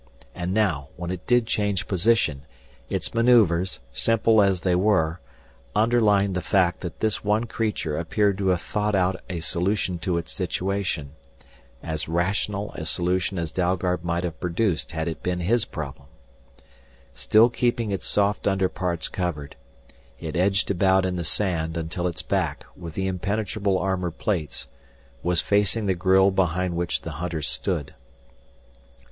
[0.33, 2.41] And now, when it did change position,
[2.89, 5.19] its maneuvers, simple as they were,
[5.75, 10.17] underlined the fact that this one creature appeared to have thought out a solution to
[10.17, 11.11] its situation
[11.83, 16.07] as rational a solution as Dalgard might have produced had it been his problem.
[17.13, 19.55] Still keeping its soft underparts covered,
[20.19, 24.67] it edged about in the sand until its back, with the impenetrable armor plates,
[25.21, 27.93] was facing the grille behind which the hunters stood.